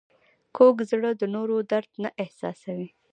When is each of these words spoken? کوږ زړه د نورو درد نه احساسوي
کوږ 0.55 0.77
زړه 0.91 1.11
د 1.19 1.23
نورو 1.35 1.57
درد 1.71 1.91
نه 2.03 2.09
احساسوي 2.23 2.89